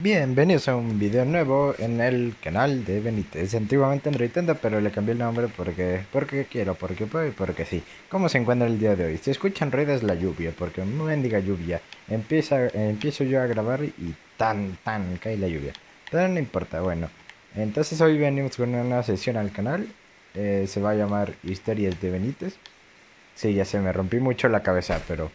Bienvenidos 0.00 0.68
a 0.68 0.76
un 0.76 0.96
video 0.96 1.24
nuevo 1.24 1.74
en 1.76 2.00
el 2.00 2.36
canal 2.40 2.84
de 2.84 3.00
Benítez. 3.00 3.52
Antiguamente 3.56 4.08
en 4.08 4.16
Nintendo, 4.16 4.54
pero 4.54 4.80
le 4.80 4.92
cambié 4.92 5.14
el 5.14 5.18
nombre 5.18 5.48
porque, 5.48 6.04
porque 6.12 6.44
quiero, 6.44 6.76
porque 6.76 7.06
puedo 7.06 7.26
y 7.26 7.32
porque 7.32 7.64
sí. 7.64 7.82
¿Cómo 8.08 8.28
se 8.28 8.38
encuentra 8.38 8.68
el 8.68 8.78
día 8.78 8.94
de 8.94 9.06
hoy? 9.06 9.18
Si 9.18 9.32
escuchan 9.32 9.72
ruidos 9.72 10.04
la 10.04 10.14
lluvia, 10.14 10.52
porque 10.56 10.84
no 10.84 11.06
bendiga 11.06 11.40
lluvia. 11.40 11.80
Empieza, 12.06 12.68
empiezo 12.68 13.24
yo 13.24 13.42
a 13.42 13.46
grabar 13.46 13.82
y 13.82 14.14
tan, 14.36 14.78
tan 14.84 15.16
cae 15.16 15.36
la 15.36 15.48
lluvia. 15.48 15.72
Pero 16.12 16.28
no 16.28 16.38
importa, 16.38 16.80
bueno. 16.80 17.10
Entonces 17.56 18.00
hoy 18.00 18.18
venimos 18.18 18.56
con 18.56 18.72
una 18.72 19.02
sesión 19.02 19.36
al 19.36 19.50
canal. 19.50 19.88
Eh, 20.32 20.66
se 20.68 20.80
va 20.80 20.90
a 20.90 20.94
llamar 20.94 21.34
Historias 21.42 22.00
de 22.00 22.10
Benítez. 22.12 22.54
Sí, 23.34 23.52
ya 23.52 23.64
se 23.64 23.80
me 23.80 23.92
rompí 23.92 24.20
mucho 24.20 24.48
la 24.48 24.62
cabeza, 24.62 25.02
pero... 25.08 25.32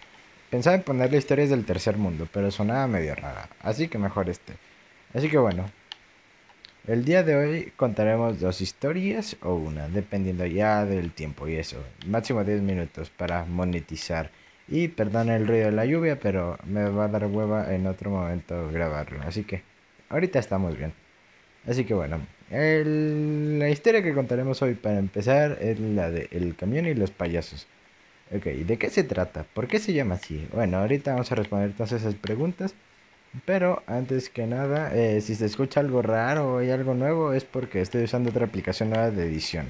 Pensaba 0.54 0.76
en 0.76 0.84
ponerle 0.84 1.18
historias 1.18 1.50
del 1.50 1.66
tercer 1.66 1.98
mundo, 1.98 2.28
pero 2.32 2.52
sonaba 2.52 2.86
medio 2.86 3.16
rara, 3.16 3.50
así 3.62 3.88
que 3.88 3.98
mejor 3.98 4.30
este. 4.30 4.54
Así 5.12 5.28
que 5.28 5.40
bueno, 5.40 5.66
el 6.86 7.06
día 7.06 7.24
de 7.24 7.36
hoy 7.36 7.74
contaremos 7.75 8.39
dos 8.39 8.61
historias 8.61 9.36
o 9.42 9.56
una, 9.56 9.89
dependiendo 9.89 10.46
ya 10.46 10.86
del 10.86 11.11
tiempo 11.11 11.47
y 11.47 11.56
eso. 11.56 11.84
Máximo 12.06 12.44
10 12.44 12.61
minutos 12.61 13.10
para 13.10 13.46
monetizar. 13.46 14.30
Y 14.68 14.89
perdón 14.89 15.32
el 15.32 15.47
ruido 15.47 15.66
de 15.66 15.71
la 15.71 15.88
lluvia, 15.88 16.20
pero 16.20 16.60
me 16.68 16.88
va 16.88 17.06
a 17.06 17.08
dar 17.08 17.25
hueva 17.25 17.74
en 17.74 17.88
otro 17.88 18.11
momento 18.11 18.70
grabarlo. 18.72 19.24
Así 19.24 19.46
que 19.46 19.64
ahorita 20.10 20.38
estamos 20.38 20.78
bien. 20.78 20.94
Así 21.66 21.83
que 21.83 21.96
bueno, 21.96 22.20
la 22.52 23.70
historia 23.70 24.04
que 24.04 24.14
contaremos 24.14 24.61
hoy 24.61 24.75
para 24.75 25.00
empezar 25.00 25.58
es 25.61 25.80
la 25.80 26.11
de 26.11 26.28
El 26.30 26.56
camión 26.56 26.86
y 26.86 26.94
los 26.94 27.10
payasos. 27.10 27.66
Ok, 28.32 28.45
¿de 28.45 28.77
qué 28.79 28.89
se 28.89 29.04
trata? 29.04 29.43
¿Por 29.54 29.68
qué 29.68 29.79
se 29.79 29.93
llama 29.93 30.15
así? 30.15 30.47
Bueno, 30.51 30.77
ahorita 30.77 31.11
vamos 31.11 31.32
a 31.32 31.36
responder 31.36 31.73
todas 31.73 31.91
esas 31.91 32.16
preguntas. 32.16 32.75
Pero 33.45 33.83
antes 33.88 34.30
que 34.30 34.47
nada, 34.47 34.95
eh, 34.95 35.22
si 35.22 35.36
se 35.36 35.45
escucha 35.45 35.80
algo 35.81 36.02
raro 36.02 36.55
o 36.55 36.58
hay 36.59 36.72
algo 36.72 36.95
nuevo, 36.95 37.33
es 37.33 37.45
porque 37.45 37.81
estoy 37.81 38.03
usando 38.05 38.30
otra 38.31 38.45
aplicación 38.45 38.89
nueva 38.91 39.11
de 39.11 39.25
edición. 39.27 39.67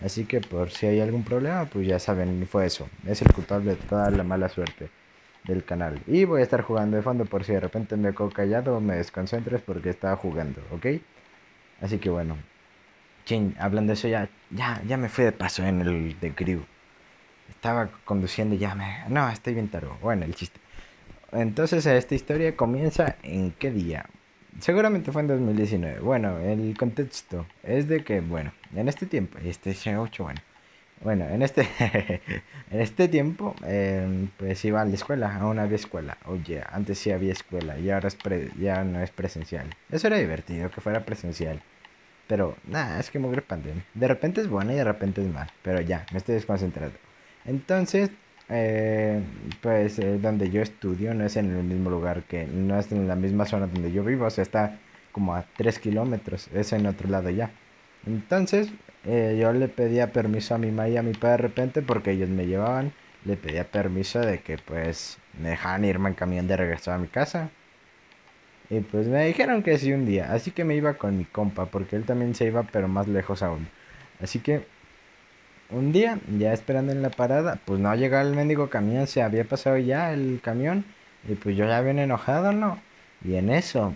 Así 0.00 0.26
que 0.26 0.40
por 0.42 0.70
si 0.70 0.86
hay 0.86 1.00
algún 1.00 1.24
problema, 1.24 1.70
pues 1.70 1.86
ya 1.88 1.98
saben, 2.00 2.46
fue 2.48 2.66
eso. 2.66 2.90
Es 3.06 3.22
el 3.22 3.32
culpable 3.32 3.72
de 3.72 3.76
toda 3.78 4.10
la 4.10 4.24
mala 4.24 4.48
suerte 4.50 4.90
del 5.44 5.64
canal. 5.64 6.02
Y 6.06 6.24
voy 6.26 6.40
a 6.40 6.44
estar 6.44 6.62
jugando 6.62 6.96
de 6.98 7.02
fondo 7.04 7.26
por 7.26 7.44
si 7.44 7.52
de 7.54 7.60
repente 7.60 7.96
me 7.96 8.14
quedo 8.14 8.32
callado 8.32 8.76
o 8.76 8.80
me 8.80 8.96
desconcentres 8.96 9.62
porque 9.62 9.90
estaba 9.90 10.16
jugando, 10.16 10.62
¿ok? 10.72 10.86
Así 11.80 11.98
que 11.98 12.10
bueno. 12.10 12.36
Chin, 13.26 13.54
hablando 13.58 13.90
de 13.90 13.94
eso 13.94 14.08
ya, 14.08 14.30
ya, 14.50 14.82
ya 14.86 14.96
me 14.96 15.08
fui 15.08 15.24
de 15.24 15.32
paso 15.32 15.64
en 15.64 15.80
el 15.82 16.20
de 16.20 16.34
Crew 16.34 16.66
estaba 17.50 17.90
conduciendo 18.04 18.54
y 18.54 18.58
ya 18.58 18.74
me... 18.74 19.04
No, 19.08 19.28
estoy 19.28 19.54
bien 19.54 19.68
tarde. 19.68 19.88
Bueno, 20.02 20.24
el 20.24 20.34
chiste. 20.34 20.60
Entonces 21.32 21.84
esta 21.86 22.14
historia 22.14 22.56
comienza 22.56 23.16
en 23.22 23.52
qué 23.52 23.70
día. 23.70 24.06
Seguramente 24.60 25.12
fue 25.12 25.22
en 25.22 25.28
2019. 25.28 26.00
Bueno, 26.00 26.38
el 26.38 26.76
contexto 26.78 27.46
es 27.62 27.88
de 27.88 28.02
que, 28.04 28.20
bueno, 28.20 28.52
en 28.74 28.88
este 28.88 29.06
tiempo, 29.06 29.38
este 29.38 29.74
8, 29.96 30.22
bueno, 30.22 30.40
bueno, 31.02 31.26
en 31.28 31.42
este, 31.42 31.68
en 32.70 32.80
este 32.80 33.08
tiempo, 33.08 33.54
em, 33.64 34.28
pues 34.38 34.64
iba 34.64 34.80
a 34.80 34.84
la 34.84 34.94
escuela, 34.94 35.36
aún 35.36 35.58
había 35.58 35.76
escuela. 35.76 36.16
Oye, 36.24 36.62
antes 36.70 36.98
sí 36.98 37.10
había 37.10 37.32
escuela 37.32 37.78
y 37.78 37.90
ahora 37.90 38.08
es 38.08 38.16
ya 38.58 38.82
no 38.84 39.02
es 39.02 39.10
presencial. 39.10 39.68
Eso 39.90 40.06
era 40.06 40.16
divertido, 40.16 40.70
que 40.70 40.80
fuera 40.80 41.04
presencial. 41.04 41.62
Pero, 42.26 42.56
nada, 42.66 42.98
es 42.98 43.10
que 43.10 43.18
mugre 43.18 43.42
pandemia. 43.42 43.84
De 43.94 44.08
repente 44.08 44.40
es 44.40 44.48
buena 44.48 44.72
y 44.72 44.76
de 44.76 44.84
repente 44.84 45.22
es 45.22 45.28
mal. 45.32 45.50
Pero 45.62 45.80
ya, 45.80 46.06
me 46.12 46.18
estoy 46.18 46.34
desconcentrado. 46.34 46.92
Entonces, 47.46 48.10
eh, 48.48 49.22
pues 49.60 49.98
eh, 49.98 50.18
donde 50.18 50.50
yo 50.50 50.62
estudio 50.62 51.14
no 51.14 51.24
es 51.24 51.36
en 51.36 51.50
el 51.50 51.64
mismo 51.64 51.90
lugar 51.90 52.22
que, 52.24 52.46
no 52.46 52.78
es 52.78 52.92
en 52.92 53.08
la 53.08 53.16
misma 53.16 53.46
zona 53.46 53.66
donde 53.66 53.92
yo 53.92 54.04
vivo, 54.04 54.26
o 54.26 54.30
sea, 54.30 54.42
está 54.42 54.78
como 55.12 55.34
a 55.34 55.44
3 55.56 55.78
kilómetros, 55.78 56.48
es 56.54 56.72
en 56.72 56.86
otro 56.86 57.08
lado 57.08 57.30
ya. 57.30 57.50
Entonces, 58.06 58.70
eh, 59.04 59.38
yo 59.40 59.52
le 59.52 59.68
pedía 59.68 60.12
permiso 60.12 60.54
a 60.54 60.58
mi 60.58 60.70
mamá 60.70 60.88
y 60.88 60.96
a 60.96 61.02
mi 61.02 61.12
padre 61.12 61.42
de 61.42 61.48
repente 61.48 61.82
porque 61.82 62.12
ellos 62.12 62.28
me 62.28 62.46
llevaban, 62.46 62.92
le 63.24 63.36
pedía 63.36 63.64
permiso 63.64 64.20
de 64.20 64.40
que 64.40 64.58
pues 64.58 65.18
me 65.40 65.50
dejaban 65.50 65.84
irme 65.84 66.08
en 66.10 66.14
camión 66.14 66.46
de 66.48 66.56
regreso 66.56 66.92
a 66.92 66.98
mi 66.98 67.08
casa. 67.08 67.50
Y 68.68 68.80
pues 68.80 69.06
me 69.06 69.24
dijeron 69.26 69.62
que 69.62 69.78
sí 69.78 69.92
un 69.92 70.06
día, 70.06 70.32
así 70.32 70.50
que 70.50 70.64
me 70.64 70.74
iba 70.74 70.94
con 70.94 71.16
mi 71.16 71.24
compa, 71.24 71.66
porque 71.66 71.96
él 71.96 72.04
también 72.04 72.34
se 72.34 72.46
iba, 72.46 72.64
pero 72.64 72.88
más 72.88 73.06
lejos 73.06 73.42
aún. 73.42 73.68
Así 74.20 74.40
que 74.40 74.66
un 75.70 75.92
día, 75.92 76.18
ya 76.38 76.52
esperando 76.52 76.92
en 76.92 77.02
la 77.02 77.10
parada, 77.10 77.60
pues 77.64 77.80
no 77.80 77.94
llegaba 77.94 78.22
el 78.22 78.34
mendigo 78.34 78.70
camión, 78.70 79.06
se 79.06 79.22
había 79.22 79.44
pasado 79.44 79.78
ya 79.78 80.12
el 80.12 80.40
camión 80.42 80.84
y 81.28 81.34
pues 81.34 81.56
yo 81.56 81.66
ya 81.66 81.80
bien 81.80 81.98
enojado, 81.98 82.52
¿no? 82.52 82.78
Y 83.24 83.34
en 83.34 83.50
eso, 83.50 83.94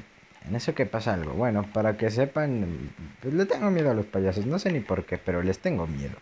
en 0.48 0.56
eso 0.56 0.74
que 0.74 0.86
pasa 0.86 1.14
algo. 1.14 1.32
Bueno, 1.34 1.66
para 1.72 1.96
que 1.96 2.10
sepan, 2.10 2.90
pues 3.22 3.34
le 3.34 3.46
tengo 3.46 3.70
miedo 3.70 3.90
a 3.90 3.94
los 3.94 4.06
payasos, 4.06 4.46
no 4.46 4.58
sé 4.58 4.72
ni 4.72 4.80
por 4.80 5.04
qué, 5.04 5.18
pero 5.18 5.42
les 5.42 5.58
tengo 5.58 5.86
miedo. 5.86 6.16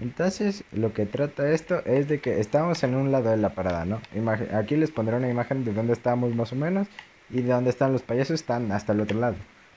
Entonces, 0.00 0.64
lo 0.72 0.92
que 0.92 1.06
trata 1.06 1.50
esto 1.50 1.84
es 1.84 2.08
de 2.08 2.20
que 2.20 2.40
estamos 2.40 2.82
en 2.82 2.94
un 2.94 3.12
lado 3.12 3.30
de 3.30 3.36
la 3.36 3.50
parada, 3.50 3.84
¿no? 3.84 4.00
aquí 4.54 4.76
les 4.76 4.90
pondré 4.90 5.16
una 5.16 5.28
imagen 5.28 5.64
de 5.64 5.72
dónde 5.72 5.92
estamos 5.92 6.34
más 6.34 6.52
o 6.52 6.56
menos 6.56 6.88
y 7.30 7.42
de 7.42 7.52
dónde 7.52 7.70
están 7.70 7.92
los 7.92 8.02
payasos, 8.02 8.34
están 8.34 8.72
hasta 8.72 8.92
el 8.92 9.00
otro 9.00 9.18
lado. 9.18 9.36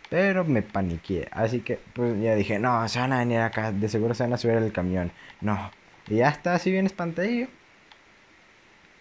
Pero 0.10 0.46
me 0.46 0.62
paniqué. 0.62 1.28
Así 1.32 1.62
que 1.62 1.80
pues 1.94 2.20
ya 2.22 2.36
dije, 2.36 2.60
no, 2.60 2.88
se 2.88 3.00
van 3.00 3.14
a 3.14 3.20
venir 3.20 3.40
acá. 3.40 3.72
De 3.72 3.90
seguro 3.90 4.14
se 4.14 4.24
van 4.24 4.34
a 4.34 4.38
subir 4.38 4.58
al 4.58 4.72
camión. 4.72 5.12
No. 5.42 5.72
Y 6.08 6.18
ya 6.18 6.30
está 6.30 6.56
así 6.56 6.72
bien 6.72 6.86
espantadillo. 6.86 7.48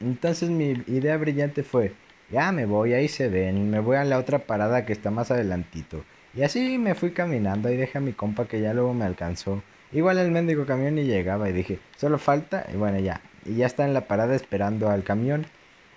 Entonces 0.01 0.51
mi 0.51 0.71
idea 0.87 1.17
brillante 1.17 1.63
fue, 1.63 1.93
ya 2.31 2.53
me 2.53 2.67
voy, 2.67 2.95
ahí 2.95 3.09
se 3.09 3.29
ven. 3.29 3.71
Me 3.71 3.81
voy 3.81 3.97
a 3.97 4.05
la 4.05 4.19
otra 4.19 4.41
parada 4.41 4.87
que 4.87 4.93
está 4.93 5.11
más 5.11 5.31
adelantito. 5.31 6.05
Y 6.35 6.43
así 6.43 6.79
me 6.79 6.95
fui 6.95 7.13
caminando 7.13 7.71
y 7.71 7.77
dejé 7.77 7.99
a 7.99 8.01
mi 8.01 8.13
compa 8.13 8.47
que 8.47 8.61
ya 8.61 8.75
luego 8.75 8.93
me 8.95 9.05
alcanzó. 9.05 9.63
Igual 9.93 10.19
el 10.19 10.33
mendigo 10.33 10.67
camión 10.67 10.99
y 10.99 11.05
llegaba 11.05 11.49
y 11.49 11.53
dije, 11.53 11.79
solo 11.97 12.19
falta, 12.19 12.67
y 12.73 12.77
bueno 12.77 12.99
ya. 12.99 13.21
Y 13.45 13.57
ya 13.57 13.67
está 13.67 13.85
en 13.85 13.95
la 13.95 14.09
parada 14.09 14.35
esperando 14.35 14.91
al 14.91 15.05
camión. 15.05 15.47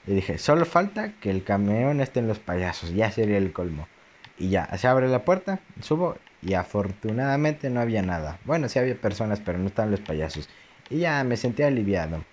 Y 0.06 0.14
dije, 0.14 0.38
solo 0.38 0.66
falta 0.66 1.14
que 1.20 1.32
el 1.32 1.44
camión 1.44 2.00
esté 2.02 2.20
en 2.20 2.28
los 2.28 2.40
payasos. 2.40 2.94
Ya 2.94 3.12
sería 3.12 3.38
el 3.38 3.52
colmo. 3.52 3.88
Y 4.40 4.50
ya, 4.50 4.66
se 4.78 4.88
abre 4.88 5.08
la 5.08 5.26
puerta, 5.26 5.60
subo 5.82 6.18
y 6.42 6.54
afortunadamente 6.54 7.70
no 7.70 7.82
había 7.82 8.02
nada. 8.02 8.40
Bueno, 8.46 8.70
sí 8.70 8.80
había 8.80 8.96
personas, 8.96 9.40
pero 9.44 9.58
no 9.58 9.68
estaban 9.68 9.92
los 9.92 10.00
payasos. 10.00 10.48
Y 10.90 11.00
ya 11.00 11.24
me 11.24 11.38
sentí 11.38 11.64
aliviado. 11.64 12.24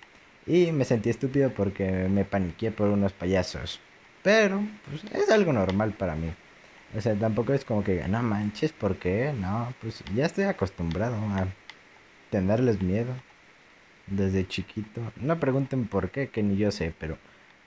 Y 0.47 0.73
me 0.73 0.85
sentí 0.85 1.09
estúpido 1.11 1.51
porque 1.51 2.09
me 2.11 2.25
paniqué 2.25 2.71
por 2.71 2.89
unos 2.89 3.13
payasos. 3.13 3.81
Pero, 4.23 4.63
pues 4.89 5.05
es 5.13 5.31
algo 5.31 5.53
normal 5.53 5.93
para 5.93 6.15
mí. 6.15 6.31
O 6.97 7.01
sea, 7.01 7.15
tampoco 7.15 7.55
es 7.55 7.65
como 7.65 7.83
que, 7.83 8.07
no 8.07 8.23
manches, 8.23 8.73
¿por 8.73 8.97
qué? 8.97 9.33
No, 9.41 9.73
pues 9.81 10.03
ya 10.15 10.27
estoy 10.27 10.45
acostumbrado 10.45 11.17
a 11.17 11.47
tenerles 12.31 12.81
miedo 12.83 13.13
desde 14.07 14.47
chiquito. 14.47 15.01
No 15.17 15.41
pregunten 15.41 15.87
por 15.87 16.11
qué, 16.11 16.29
que 16.29 16.43
ni 16.43 16.57
yo 16.57 16.71
sé, 16.71 16.95
pero 16.99 17.19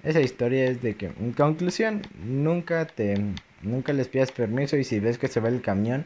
esa 0.04 0.22
historia 0.22 0.66
es 0.66 0.82
de 0.82 0.96
que, 0.96 1.08
en 1.08 1.34
conclusión, 1.34 2.02
nunca 2.24 2.86
te 2.86 3.18
Nunca 3.62 3.94
les 3.94 4.08
pidas 4.08 4.32
permiso 4.32 4.78
y 4.78 4.84
si 4.84 5.00
ves 5.00 5.18
que 5.18 5.28
se 5.28 5.40
va 5.40 5.50
el 5.50 5.62
camión, 5.62 6.06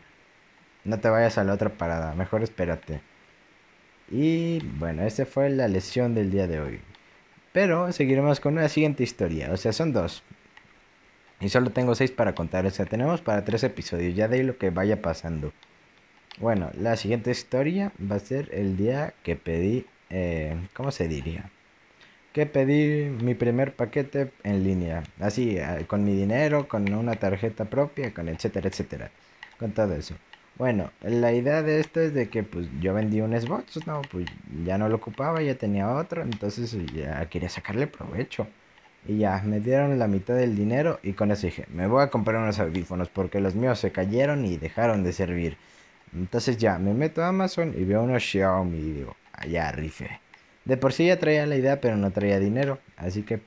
no 0.83 0.99
te 0.99 1.09
vayas 1.09 1.37
a 1.37 1.43
la 1.43 1.53
otra 1.53 1.69
parada, 1.69 2.15
mejor 2.15 2.43
espérate. 2.43 3.01
Y 4.09 4.59
bueno, 4.77 5.03
esa 5.03 5.25
fue 5.25 5.49
la 5.49 5.67
lesión 5.67 6.15
del 6.15 6.31
día 6.31 6.47
de 6.47 6.59
hoy. 6.59 6.79
Pero 7.53 7.91
seguiremos 7.91 8.39
con 8.39 8.53
una 8.53 8.69
siguiente 8.69 9.03
historia, 9.03 9.51
o 9.51 9.57
sea, 9.57 9.73
son 9.73 9.93
dos. 9.93 10.23
Y 11.39 11.49
solo 11.49 11.71
tengo 11.71 11.95
seis 11.95 12.11
para 12.11 12.35
contar, 12.35 12.65
o 12.65 12.71
sea, 12.71 12.85
tenemos 12.85 13.21
para 13.21 13.43
tres 13.43 13.63
episodios, 13.63 14.15
ya 14.15 14.27
de 14.27 14.37
ahí 14.37 14.43
lo 14.43 14.57
que 14.57 14.69
vaya 14.69 15.01
pasando. 15.01 15.53
Bueno, 16.39 16.71
la 16.77 16.95
siguiente 16.95 17.31
historia 17.31 17.91
va 18.09 18.15
a 18.15 18.19
ser 18.19 18.49
el 18.53 18.77
día 18.77 19.13
que 19.23 19.35
pedí, 19.35 19.85
eh, 20.09 20.55
¿cómo 20.73 20.91
se 20.91 21.07
diría? 21.07 21.49
Que 22.33 22.45
pedí 22.45 23.09
mi 23.09 23.35
primer 23.35 23.75
paquete 23.75 24.31
en 24.43 24.63
línea, 24.63 25.03
así, 25.19 25.57
eh, 25.57 25.85
con 25.87 26.03
mi 26.03 26.15
dinero, 26.15 26.67
con 26.67 26.93
una 26.93 27.15
tarjeta 27.15 27.65
propia, 27.65 28.13
con 28.13 28.29
etcétera, 28.29 28.69
etcétera, 28.69 29.11
con 29.57 29.73
todo 29.73 29.93
eso. 29.95 30.15
Bueno, 30.55 30.91
la 31.01 31.33
idea 31.33 31.61
de 31.63 31.79
esto 31.79 31.99
es 32.01 32.13
de 32.13 32.29
que 32.29 32.43
pues 32.43 32.67
yo 32.79 32.93
vendí 32.93 33.21
un 33.21 33.39
Xbox, 33.39 33.85
no, 33.87 34.01
pues 34.11 34.27
ya 34.65 34.77
no 34.77 34.89
lo 34.89 34.97
ocupaba, 34.97 35.41
ya 35.41 35.55
tenía 35.55 35.89
otro, 35.95 36.21
entonces 36.23 36.75
ya 36.93 37.27
quería 37.29 37.49
sacarle 37.49 37.87
provecho. 37.87 38.47
Y 39.03 39.17
ya, 39.19 39.41
me 39.43 39.59
dieron 39.59 39.97
la 39.97 40.07
mitad 40.07 40.35
del 40.35 40.55
dinero 40.55 40.99
y 41.03 41.13
con 41.13 41.31
eso 41.31 41.47
dije, 41.47 41.65
me 41.69 41.87
voy 41.87 42.03
a 42.03 42.09
comprar 42.11 42.41
unos 42.41 42.59
audífonos 42.59 43.09
porque 43.09 43.39
los 43.39 43.55
míos 43.55 43.79
se 43.79 43.91
cayeron 43.91 44.45
y 44.45 44.57
dejaron 44.57 45.03
de 45.03 45.11
servir. 45.13 45.57
Entonces 46.13 46.57
ya, 46.57 46.77
me 46.79 46.93
meto 46.93 47.23
a 47.23 47.29
Amazon 47.29 47.73
y 47.75 47.83
veo 47.85 48.03
unos 48.03 48.23
Xiaomi 48.23 48.77
y 48.77 48.91
digo, 48.93 49.15
allá 49.33 49.71
rife. 49.71 50.21
De 50.65 50.77
por 50.77 50.93
sí 50.93 51.07
ya 51.07 51.19
traía 51.19 51.45
la 51.45 51.55
idea, 51.55 51.81
pero 51.81 51.97
no 51.97 52.11
traía 52.11 52.39
dinero. 52.39 52.79
Así 52.97 53.23
que 53.23 53.41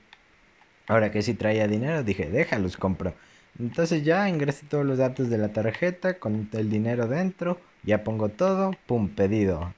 ahora 0.87 1.11
que 1.11 1.21
sí 1.21 1.33
traía 1.33 1.67
dinero, 1.67 2.03
dije, 2.03 2.29
déjalos, 2.29 2.77
compro. 2.77 3.13
Entonces 3.59 4.03
ya 4.03 4.27
ingresé 4.29 4.65
todos 4.67 4.85
los 4.85 4.97
datos 4.97 5.29
de 5.29 5.37
la 5.37 5.49
tarjeta 5.49 6.19
con 6.19 6.49
el 6.51 6.69
dinero 6.69 7.07
dentro. 7.07 7.59
Ya 7.83 8.03
pongo 8.03 8.29
todo, 8.29 8.71
pum, 8.85 9.09
pedido. 9.09 9.73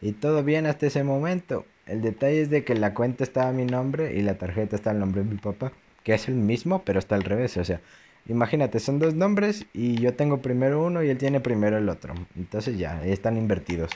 Y 0.00 0.12
todo 0.12 0.42
bien 0.42 0.66
hasta 0.66 0.86
ese 0.86 1.04
momento. 1.04 1.64
El 1.86 2.02
detalle 2.02 2.42
es 2.42 2.50
de 2.50 2.64
que 2.64 2.74
la 2.74 2.94
cuenta 2.94 3.24
estaba 3.24 3.52
mi 3.52 3.64
nombre 3.64 4.14
y 4.14 4.22
la 4.22 4.38
tarjeta 4.38 4.76
está 4.76 4.90
al 4.90 4.98
nombre 4.98 5.22
de 5.22 5.30
mi 5.30 5.36
papá. 5.36 5.72
Que 6.02 6.14
es 6.14 6.28
el 6.28 6.34
mismo, 6.34 6.82
pero 6.84 6.98
está 6.98 7.14
al 7.14 7.22
revés. 7.22 7.56
O 7.56 7.64
sea, 7.64 7.80
Imagínate, 8.26 8.78
son 8.78 8.98
dos 9.00 9.14
nombres 9.14 9.66
y 9.72 9.96
yo 10.00 10.14
tengo 10.14 10.40
primero 10.42 10.84
uno 10.84 11.02
y 11.02 11.10
él 11.10 11.18
tiene 11.18 11.40
primero 11.40 11.78
el 11.78 11.88
otro. 11.88 12.14
Entonces 12.36 12.78
ya, 12.78 13.04
están 13.04 13.36
invertidos. 13.36 13.90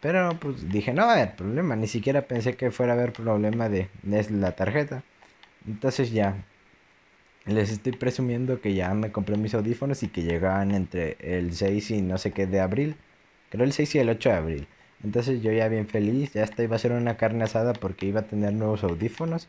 Pero 0.00 0.38
pues 0.40 0.68
dije, 0.70 0.92
no 0.92 1.02
va 1.06 1.12
a 1.12 1.16
haber 1.16 1.36
problema. 1.36 1.76
Ni 1.76 1.88
siquiera 1.88 2.22
pensé 2.22 2.54
que 2.56 2.70
fuera 2.70 2.92
a 2.92 2.96
haber 2.96 3.12
problema 3.12 3.68
de, 3.68 3.88
de 4.02 4.30
la 4.30 4.52
tarjeta. 4.52 5.02
Entonces 5.66 6.12
ya, 6.12 6.36
les 7.46 7.70
estoy 7.70 7.92
presumiendo 7.92 8.60
que 8.60 8.74
ya 8.74 8.92
me 8.94 9.10
compré 9.10 9.36
mis 9.36 9.54
audífonos 9.54 10.02
y 10.02 10.08
que 10.08 10.22
llegaban 10.22 10.72
entre 10.72 11.16
el 11.20 11.54
6 11.54 11.90
y 11.92 12.02
no 12.02 12.18
sé 12.18 12.32
qué 12.32 12.46
de 12.46 12.60
abril. 12.60 12.96
Creo 13.50 13.64
el 13.64 13.72
6 13.72 13.94
y 13.96 13.98
el 13.98 14.10
8 14.10 14.28
de 14.28 14.34
abril. 14.34 14.68
Entonces 15.02 15.42
yo 15.42 15.52
ya 15.52 15.68
bien 15.68 15.88
feliz, 15.88 16.32
ya 16.34 16.44
hasta 16.44 16.62
iba 16.62 16.76
a 16.76 16.78
ser 16.78 16.92
una 16.92 17.16
carne 17.16 17.44
asada 17.44 17.72
porque 17.72 18.06
iba 18.06 18.20
a 18.20 18.26
tener 18.26 18.52
nuevos 18.52 18.84
audífonos. 18.84 19.48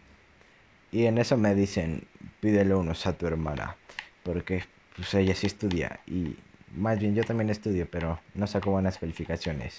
Y 0.91 1.05
en 1.05 1.17
eso 1.17 1.37
me 1.37 1.53
dicen, 1.55 2.03
pídele 2.39 2.73
unos 2.75 3.05
a 3.05 3.17
tu 3.17 3.27
hermana. 3.27 3.75
Porque 4.23 4.63
pues 4.95 5.13
ella 5.13 5.35
sí 5.35 5.47
estudia. 5.47 5.99
Y 6.07 6.35
más 6.75 6.99
bien 6.99 7.15
yo 7.15 7.23
también 7.23 7.49
estudio, 7.49 7.87
pero 7.89 8.19
no 8.33 8.47
saco 8.47 8.71
buenas 8.71 8.97
calificaciones. 8.97 9.77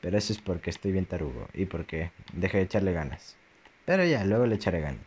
Pero 0.00 0.16
eso 0.16 0.32
es 0.32 0.40
porque 0.40 0.70
estoy 0.70 0.92
bien 0.92 1.06
tarugo 1.06 1.48
y 1.52 1.66
porque 1.66 2.10
dejé 2.32 2.58
de 2.58 2.64
echarle 2.64 2.92
ganas. 2.92 3.36
Pero 3.84 4.04
ya, 4.04 4.24
luego 4.24 4.46
le 4.46 4.54
echaré 4.54 4.80
ganas. 4.80 5.00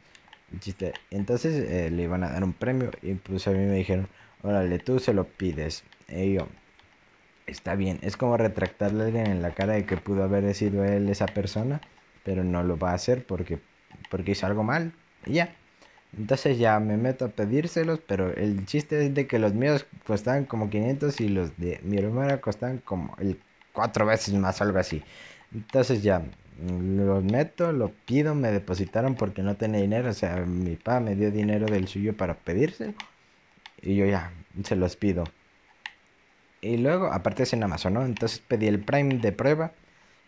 Chiste. 0.59 0.93
Entonces 1.09 1.69
eh, 1.69 1.89
le 1.89 2.03
iban 2.03 2.23
a 2.23 2.29
dar 2.29 2.43
un 2.43 2.53
premio 2.53 2.91
y 3.01 3.15
pues 3.15 3.47
a 3.47 3.51
mí 3.51 3.57
me 3.57 3.75
dijeron, 3.75 4.07
órale, 4.43 4.79
tú 4.79 4.99
se 4.99 5.13
lo 5.13 5.25
pides. 5.25 5.83
Y 6.07 6.33
yo, 6.33 6.47
está 7.47 7.75
bien, 7.75 7.99
es 8.01 8.17
como 8.17 8.37
retractarle 8.37 9.03
a 9.03 9.05
alguien 9.07 9.27
en 9.27 9.41
la 9.41 9.51
cara 9.51 9.73
de 9.73 9.85
que 9.85 9.97
pudo 9.97 10.23
haber 10.23 10.53
sido 10.53 10.83
él 10.85 11.09
esa 11.09 11.25
persona, 11.25 11.81
pero 12.23 12.43
no 12.43 12.63
lo 12.63 12.77
va 12.77 12.91
a 12.91 12.95
hacer 12.95 13.25
porque, 13.25 13.59
porque 14.09 14.31
hizo 14.31 14.45
algo 14.45 14.63
mal. 14.63 14.93
Y 15.25 15.33
ya. 15.33 15.55
Entonces 16.17 16.59
ya 16.59 16.79
me 16.79 16.95
meto 16.97 17.25
a 17.25 17.29
pedírselos, 17.29 17.99
pero 18.05 18.31
el 18.35 18.65
chiste 18.67 19.03
es 19.03 19.13
de 19.15 19.25
que 19.25 19.39
los 19.39 19.53
míos 19.53 19.87
costaban 20.05 20.45
como 20.45 20.69
500 20.69 21.19
y 21.21 21.29
los 21.29 21.57
de 21.57 21.79
mi 21.83 21.97
hermana 21.97 22.39
costaban 22.39 22.77
como 22.77 23.15
el 23.19 23.39
cuatro 23.73 24.05
veces 24.05 24.33
más, 24.35 24.61
algo 24.61 24.79
así. 24.79 25.03
Entonces 25.53 26.03
ya 26.03 26.23
los 26.59 27.23
meto, 27.23 27.71
lo 27.71 27.89
pido, 27.89 28.35
me 28.35 28.51
depositaron 28.51 29.15
porque 29.15 29.41
no 29.43 29.55
tenía 29.55 29.81
dinero, 29.81 30.09
o 30.09 30.13
sea, 30.13 30.37
mi 30.37 30.75
papá 30.75 30.99
me 30.99 31.15
dio 31.15 31.31
dinero 31.31 31.65
del 31.65 31.87
suyo 31.87 32.15
para 32.15 32.35
pedirse 32.35 32.93
y 33.81 33.95
yo 33.95 34.05
ya 34.05 34.31
se 34.63 34.75
los 34.75 34.95
pido. 34.95 35.25
Y 36.61 36.77
luego, 36.77 37.11
aparte 37.11 37.43
es 37.43 37.53
en 37.53 37.63
Amazon, 37.63 37.93
¿no? 37.93 38.05
Entonces 38.05 38.39
pedí 38.39 38.67
el 38.67 38.79
Prime 38.79 39.17
de 39.17 39.31
prueba 39.33 39.73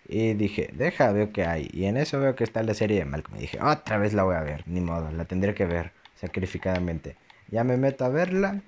y 0.07 0.33
dije, 0.33 0.69
deja, 0.73 1.11
veo 1.13 1.31
que 1.31 1.45
hay. 1.45 1.69
Y 1.71 1.85
en 1.85 1.97
eso 1.97 2.19
veo 2.19 2.35
que 2.35 2.43
está 2.43 2.61
la 2.63 2.73
serie 2.73 2.99
de 2.99 3.05
Malcolm. 3.05 3.37
Y 3.37 3.41
dije, 3.41 3.59
otra 3.61 3.97
vez 3.97 4.13
la 4.13 4.23
voy 4.23 4.35
a 4.35 4.41
ver, 4.41 4.63
ni 4.67 4.81
modo, 4.81 5.11
la 5.11 5.25
tendré 5.25 5.53
que 5.53 5.65
ver 5.65 5.93
sacrificadamente. 6.15 7.15
Ya 7.49 7.63
me 7.63 7.77
meto 7.77 8.05
a 8.05 8.09
verla, 8.09 8.61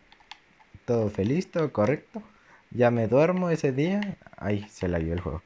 todo 0.86 1.10
feliz, 1.10 1.52
todo 1.52 1.74
correcto. 1.74 2.24
Ya 2.72 2.92
me 2.92 3.08
duermo 3.08 3.50
ese 3.50 3.72
día, 3.72 4.18
ay, 4.38 4.66
se 4.70 4.88
la 4.88 5.00
vio 5.00 5.14
el 5.14 5.22
juego. 5.22 5.42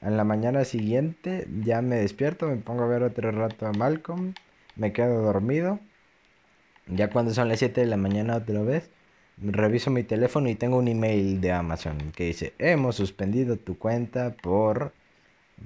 En 0.00 0.16
la 0.16 0.24
mañana 0.24 0.64
siguiente 0.64 1.46
ya 1.62 1.80
me 1.82 1.96
despierto, 1.96 2.46
me 2.46 2.56
pongo 2.56 2.84
a 2.84 2.88
ver 2.88 3.02
otro 3.02 3.30
rato 3.30 3.66
a 3.66 3.72
Malcolm, 3.72 4.34
me 4.76 4.92
quedo 4.92 5.22
dormido. 5.22 5.80
Ya 6.86 7.10
cuando 7.10 7.32
son 7.32 7.48
las 7.48 7.60
7 7.60 7.80
de 7.80 7.86
la 7.86 7.96
mañana 7.96 8.36
otra 8.36 8.62
vez, 8.62 8.90
reviso 9.38 9.90
mi 9.90 10.02
teléfono 10.02 10.48
y 10.48 10.54
tengo 10.54 10.76
un 10.76 10.88
email 10.88 11.40
de 11.40 11.52
Amazon 11.52 12.12
que 12.14 12.24
dice, 12.24 12.54
hemos 12.58 12.96
suspendido 12.96 13.56
tu 13.56 13.78
cuenta 13.78 14.34
por... 14.42 14.92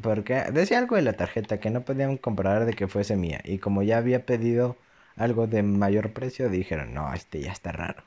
Porque 0.02 0.44
decía 0.52 0.78
algo 0.78 0.96
de 0.96 1.02
la 1.02 1.14
tarjeta 1.14 1.58
que 1.61 1.70
no 1.70 1.82
podían 1.82 2.19
comprar 2.19 2.66
de 2.66 2.75
que 2.75 2.88
fuese 2.88 3.16
mía. 3.16 3.40
Y 3.44 3.58
como 3.58 3.82
ya 3.82 3.99
había 3.99 4.25
pedido 4.26 4.76
algo 5.16 5.46
de 5.46 5.62
mayor 5.62 6.12
precio, 6.12 6.49
dijeron, 6.50 6.94
no, 6.94 7.12
este 7.14 7.40
ya 7.40 7.52
está 7.52 7.72
raro. 7.72 8.04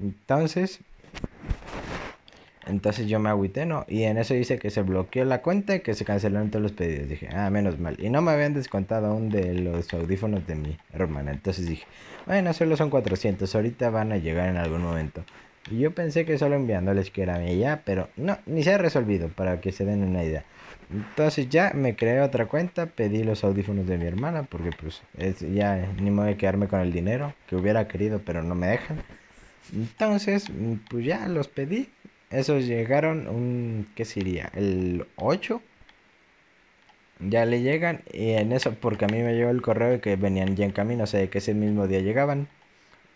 Entonces, 0.00 0.80
entonces 2.68 3.06
yo 3.08 3.18
me 3.18 3.30
agüité, 3.30 3.66
¿no? 3.66 3.84
Y 3.88 4.04
en 4.04 4.18
eso 4.18 4.34
dice 4.34 4.58
que 4.58 4.70
se 4.70 4.82
bloqueó 4.82 5.24
la 5.24 5.42
cuenta 5.42 5.74
y 5.74 5.80
que 5.80 5.94
se 5.94 6.04
cancelaron 6.04 6.50
todos 6.50 6.62
los 6.62 6.72
pedidos. 6.72 7.08
Dije, 7.08 7.28
ah, 7.34 7.50
menos 7.50 7.78
mal. 7.78 7.96
Y 7.98 8.10
no 8.10 8.22
me 8.22 8.32
habían 8.32 8.54
descontado 8.54 9.06
aún 9.06 9.30
de 9.30 9.54
los 9.54 9.92
audífonos 9.92 10.46
de 10.46 10.54
mi 10.54 10.78
hermana. 10.92 11.32
Entonces 11.32 11.66
dije, 11.66 11.86
bueno, 12.26 12.52
solo 12.52 12.76
son 12.76 12.90
400. 12.90 13.54
Ahorita 13.54 13.90
van 13.90 14.12
a 14.12 14.18
llegar 14.18 14.48
en 14.48 14.58
algún 14.58 14.82
momento. 14.82 15.24
Y 15.70 15.78
yo 15.78 15.92
pensé 15.92 16.24
que 16.24 16.38
solo 16.38 16.56
enviándoles 16.56 17.10
que 17.10 17.22
era 17.22 17.42
ya, 17.44 17.82
pero 17.84 18.08
no, 18.16 18.38
ni 18.46 18.62
se 18.62 18.74
ha 18.74 18.78
resolvido 18.78 19.28
para 19.28 19.60
que 19.60 19.72
se 19.72 19.84
den 19.84 20.02
una 20.02 20.24
idea. 20.24 20.44
Entonces 20.90 21.48
ya 21.48 21.72
me 21.74 21.96
creé 21.96 22.20
otra 22.20 22.46
cuenta, 22.46 22.86
pedí 22.86 23.22
los 23.22 23.44
audífonos 23.44 23.86
de 23.86 23.98
mi 23.98 24.06
hermana, 24.06 24.44
porque 24.44 24.70
pues 24.78 25.02
es, 25.18 25.40
ya 25.40 25.92
ni 26.00 26.10
me 26.10 26.22
voy 26.22 26.32
a 26.32 26.36
quedarme 26.38 26.68
con 26.68 26.80
el 26.80 26.92
dinero 26.92 27.34
que 27.46 27.56
hubiera 27.56 27.88
querido, 27.88 28.22
pero 28.24 28.42
no 28.42 28.54
me 28.54 28.68
dejan. 28.68 29.02
Entonces, 29.74 30.46
pues 30.88 31.04
ya 31.04 31.28
los 31.28 31.48
pedí 31.48 31.90
esos 32.30 32.66
llegaron 32.66 33.28
un, 33.28 33.88
¿qué 33.94 34.04
sería? 34.04 34.50
El 34.54 35.06
8. 35.16 35.62
Ya 37.20 37.44
le 37.46 37.62
llegan 37.62 38.02
y 38.12 38.30
en 38.30 38.52
eso, 38.52 38.74
porque 38.74 39.04
a 39.04 39.08
mí 39.08 39.18
me 39.22 39.34
llegó 39.34 39.50
el 39.50 39.62
correo 39.62 40.00
que 40.00 40.16
venían 40.16 40.56
ya 40.56 40.64
en 40.64 40.70
camino, 40.72 41.04
o 41.04 41.06
sea, 41.06 41.26
que 41.28 41.38
ese 41.38 41.54
mismo 41.54 41.86
día 41.88 42.00
llegaban. 42.00 42.48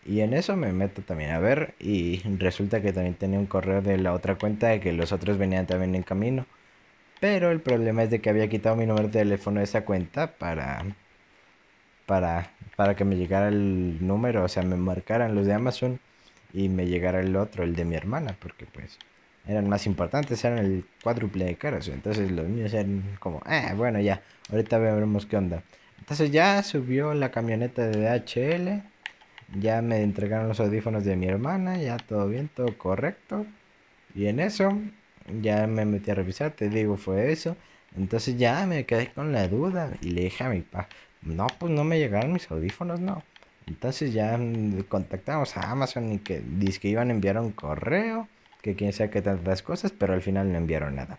Y 0.06 0.20
en 0.22 0.34
eso 0.34 0.56
me 0.56 0.72
meto 0.72 1.02
también 1.02 1.30
a 1.32 1.40
ver 1.40 1.74
y 1.80 2.22
resulta 2.38 2.82
que 2.82 2.92
también 2.92 3.14
tenía 3.16 3.38
un 3.38 3.46
correo 3.46 3.82
de 3.82 3.98
la 3.98 4.14
otra 4.14 4.36
cuenta 4.36 4.68
de 4.68 4.80
que 4.80 4.92
los 4.92 5.12
otros 5.12 5.38
venían 5.38 5.66
también 5.66 5.94
en 5.96 6.02
camino. 6.04 6.46
Pero 7.20 7.50
el 7.52 7.60
problema 7.62 8.04
es 8.04 8.10
de 8.10 8.20
que 8.20 8.30
había 8.30 8.48
quitado 8.48 8.76
mi 8.76 8.86
número 8.86 9.08
de 9.08 9.20
teléfono 9.20 9.60
de 9.60 9.64
esa 9.64 9.84
cuenta 9.84 10.32
para 10.38 10.84
para 12.06 12.52
para 12.76 12.96
que 12.96 13.04
me 13.04 13.16
llegara 13.16 13.48
el 13.48 14.04
número, 14.06 14.44
o 14.44 14.48
sea, 14.48 14.62
me 14.62 14.76
marcaran 14.76 15.34
los 15.34 15.46
de 15.46 15.54
Amazon 15.54 16.00
y 16.52 16.68
me 16.68 16.86
llegara 16.86 17.20
el 17.20 17.36
otro, 17.36 17.64
el 17.64 17.74
de 17.74 17.84
mi 17.84 17.96
hermana, 17.96 18.36
porque 18.38 18.66
pues 18.66 18.98
eran 19.46 19.68
más 19.68 19.86
importantes, 19.86 20.44
eran 20.44 20.58
el 20.58 20.84
cuádruple 21.02 21.44
de 21.46 21.56
caros. 21.56 21.88
Entonces 21.88 22.30
los 22.30 22.46
míos 22.48 22.72
eran 22.74 23.16
como, 23.18 23.42
eh, 23.48 23.72
bueno, 23.76 24.00
ya, 24.00 24.22
ahorita 24.50 24.78
veremos 24.78 25.26
qué 25.26 25.36
onda. 25.36 25.62
Entonces 25.98 26.30
ya 26.30 26.62
subió 26.62 27.14
la 27.14 27.30
camioneta 27.30 27.86
de 27.86 27.98
DHL, 28.00 28.82
ya 29.58 29.82
me 29.82 30.02
entregaron 30.02 30.48
los 30.48 30.60
audífonos 30.60 31.04
de 31.04 31.16
mi 31.16 31.26
hermana, 31.26 31.78
ya 31.78 31.96
todo 31.96 32.28
bien, 32.28 32.48
todo 32.48 32.76
correcto. 32.76 33.46
Y 34.14 34.26
en 34.26 34.40
eso 34.40 34.78
ya 35.40 35.66
me 35.66 35.84
metí 35.84 36.10
a 36.10 36.14
revisar, 36.14 36.52
te 36.52 36.68
digo, 36.68 36.96
fue 36.96 37.32
eso. 37.32 37.56
Entonces 37.96 38.38
ya 38.38 38.66
me 38.66 38.84
quedé 38.86 39.12
con 39.12 39.32
la 39.32 39.48
duda 39.48 39.92
y 40.00 40.10
le 40.10 40.22
dije 40.22 40.44
a 40.44 40.48
mi 40.50 40.62
papá, 40.62 40.88
no, 41.22 41.46
pues 41.58 41.72
no 41.72 41.84
me 41.84 41.98
llegaron 41.98 42.32
mis 42.32 42.50
audífonos, 42.50 43.00
no. 43.00 43.22
Entonces 43.66 44.12
ya 44.12 44.38
contactamos 44.88 45.56
a 45.56 45.70
Amazon 45.70 46.12
y 46.12 46.18
que 46.18 46.40
dice 46.40 46.80
que 46.80 46.88
iban 46.88 47.08
a 47.08 47.12
enviar 47.12 47.38
un 47.38 47.52
correo, 47.52 48.28
que 48.62 48.74
quién 48.74 48.92
sabe 48.92 49.10
qué 49.10 49.22
tantas 49.22 49.62
cosas, 49.62 49.92
pero 49.92 50.14
al 50.14 50.22
final 50.22 50.50
no 50.52 50.58
enviaron 50.58 50.96
nada. 50.96 51.18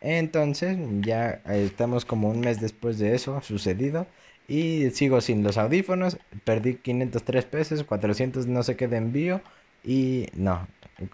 Entonces 0.00 0.78
ya 1.00 1.40
estamos 1.46 2.04
como 2.04 2.28
un 2.28 2.40
mes 2.40 2.60
después 2.60 2.98
de 2.98 3.14
eso 3.14 3.40
sucedido 3.42 4.06
y 4.48 4.90
sigo 4.90 5.20
sin 5.20 5.42
los 5.44 5.58
audífonos, 5.58 6.18
perdí 6.44 6.74
503 6.74 7.44
pesos, 7.44 7.84
400 7.84 8.46
no 8.46 8.62
sé 8.62 8.76
qué 8.76 8.88
de 8.88 8.96
envío 8.96 9.40
y 9.84 10.28
no, 10.34 10.66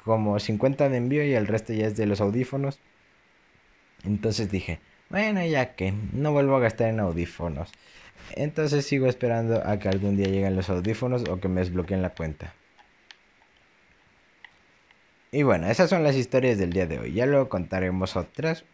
como 0.04 0.38
50 0.38 0.88
de 0.88 0.96
envío 0.96 1.24
y 1.24 1.34
el 1.34 1.46
resto 1.46 1.72
ya 1.72 1.86
es 1.86 1.96
de 1.96 2.06
los 2.06 2.20
audífonos. 2.20 2.80
Entonces 4.04 4.50
dije, 4.50 4.80
bueno, 5.10 5.44
ya 5.44 5.74
que 5.74 5.92
no 6.12 6.32
vuelvo 6.32 6.56
a 6.56 6.60
gastar 6.60 6.88
en 6.88 7.00
audífonos. 7.00 7.70
Entonces 8.34 8.86
sigo 8.86 9.06
esperando 9.06 9.62
a 9.66 9.78
que 9.78 9.88
algún 9.88 10.16
día 10.16 10.26
lleguen 10.26 10.56
los 10.56 10.70
audífonos 10.70 11.24
o 11.28 11.40
que 11.40 11.48
me 11.48 11.60
desbloqueen 11.60 12.02
la 12.02 12.10
cuenta. 12.10 12.54
Y 15.30 15.42
bueno, 15.42 15.68
esas 15.68 15.90
son 15.90 16.02
las 16.02 16.16
historias 16.16 16.58
del 16.58 16.72
día 16.72 16.86
de 16.86 16.98
hoy. 16.98 17.12
Ya 17.12 17.26
luego 17.26 17.48
contaremos 17.48 18.16
otras. 18.16 18.64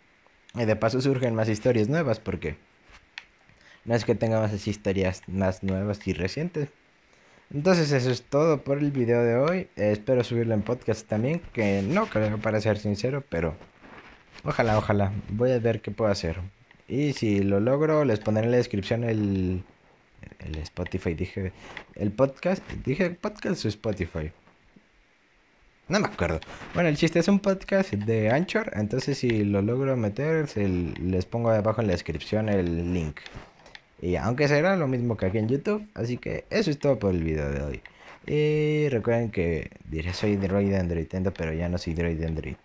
Y 0.55 0.65
de 0.65 0.77
paso 0.77 1.01
surgen 1.01 1.35
más 1.35 1.49
historias 1.49 1.89
nuevas 1.89 2.21
porque 2.21 2.57
no 3.85 3.95
es 3.95 4.05
que 4.05 4.15
tengamos 4.15 4.67
historias 4.67 5.23
más 5.27 5.63
nuevas 5.63 6.07
y 6.07 6.13
recientes. 6.13 6.69
Entonces 7.53 7.93
eso 7.93 8.11
es 8.11 8.23
todo 8.23 8.63
por 8.63 8.79
el 8.79 8.91
video 8.91 9.23
de 9.23 9.37
hoy. 9.37 9.69
espero 9.77 10.25
subirlo 10.25 10.55
en 10.55 10.63
podcast 10.63 11.07
también, 11.07 11.41
que 11.53 11.83
no 11.83 12.07
creo 12.07 12.39
para 12.39 12.61
ser 12.61 12.79
sincero, 12.79 13.23
pero 13.29 13.57
ojalá, 14.45 14.79
ojalá. 14.79 15.13
Voy 15.29 15.53
a 15.53 15.59
ver 15.59 15.81
qué 15.81 15.91
puedo 15.91 16.11
hacer. 16.11 16.41
Y 16.89 17.13
si 17.15 17.41
lo 17.41 17.61
logro, 17.61 18.05
les 18.05 18.21
pondré 18.21 18.45
en 18.45 18.51
la 18.51 18.59
descripción 18.59 19.05
el, 19.05 19.63
el 20.41 20.57
Spotify. 20.57 21.15
Dije, 21.15 21.53
el 21.95 22.13
podcast, 22.13 22.63
dije 22.85 23.11
podcast 23.11 23.65
o 23.65 23.69
Spotify. 23.69 24.31
No 25.89 26.01
me 26.01 26.07
acuerdo. 26.07 26.41
Bueno, 26.73 26.89
el 26.89 26.97
chiste 26.97 27.19
es 27.19 27.29
un 27.29 27.41
podcast 27.41 27.93
de 27.93 28.31
Anchor. 28.31 28.71
Entonces, 28.75 29.19
si 29.19 29.45
lo 29.45 29.61
logro 29.61 29.97
meter, 29.97 30.49
les 30.57 31.27
pongo 31.27 31.51
abajo 31.51 31.83
en 31.83 31.89
la 31.89 31.93
descripción 31.93 32.49
el 32.49 32.95
link. 32.95 33.21
Y 34.01 34.17
aunque 34.17 34.49
será 34.49 34.77
lo 34.77 34.89
mismo 34.89 35.17
que 35.17 35.27
aquí 35.27 35.39
en 35.39 35.49
YouTube. 35.49 35.87
Así 35.95 36.17
que 36.17 36.45
eso 36.51 36.71
es 36.71 36.79
todo 36.79 36.99
por 36.99 37.15
el 37.15 37.23
video 37.23 37.51
de 37.51 37.63
hoy. 37.63 37.83
Y 38.27 38.89
recuerden 38.89 39.31
que 39.31 39.71
diré 39.85 40.15
soy 40.15 40.37
droid 40.37 40.73
Android 40.75 41.07
pero 41.37 41.53
ya 41.53 41.69
no 41.69 41.77
soy 41.77 41.93
droid 41.93 42.23
Android 42.25 42.57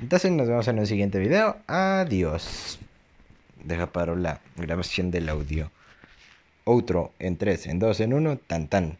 Entonces 0.00 0.30
nos 0.30 0.46
vemos 0.48 0.68
en 0.68 0.78
el 0.78 0.86
siguiente 0.86 1.18
video. 1.18 1.56
Adiós. 1.66 2.78
Deja 3.64 3.92
paro 3.92 4.16
la 4.16 4.40
grabación 4.56 5.10
del 5.10 5.28
audio. 5.28 5.70
Otro 6.64 7.12
en 7.18 7.36
3, 7.36 7.66
en 7.66 7.78
2, 7.78 8.00
en 8.00 8.12
1, 8.14 8.36
tan 8.38 8.68
tan. 8.68 8.96